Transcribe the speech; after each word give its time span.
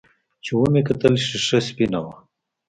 چې 0.43 0.51
ومې 0.59 0.81
کتل 0.87 1.13
ښيښه 1.25 1.59
سپينه 1.67 1.99
وه. 2.03 2.13